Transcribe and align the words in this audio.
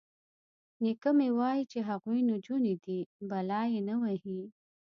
_نيکه 0.83 1.09
مې 1.17 1.27
وايي 1.39 1.63
چې 1.71 1.79
هغوی 1.89 2.19
نجونې 2.31 2.75
دي، 2.83 2.99
بلا 3.29 3.61
يې 3.73 3.79
نه 3.89 3.95
وهي. 4.01 4.39